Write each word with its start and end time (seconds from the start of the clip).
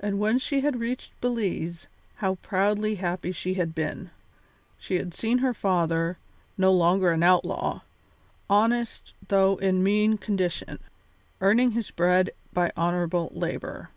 And 0.00 0.18
when 0.18 0.38
she 0.38 0.62
had 0.62 0.80
reached 0.80 1.12
Belize, 1.20 1.88
how 2.24 2.36
proudly 2.36 2.94
happy 2.94 3.32
she 3.32 3.52
had 3.52 3.74
been! 3.74 4.08
She 4.78 4.94
had 4.94 5.12
seen 5.12 5.36
her 5.44 5.52
father, 5.52 6.16
no 6.56 6.72
longer 6.72 7.10
an 7.10 7.22
outlaw, 7.22 7.82
honest 8.48 9.12
though 9.28 9.56
in 9.58 9.82
mean 9.82 10.16
condition, 10.16 10.78
earning 11.42 11.72
his 11.72 11.90
bread 11.90 12.30
by 12.54 12.72
honourable 12.78 13.30
labour. 13.34 13.90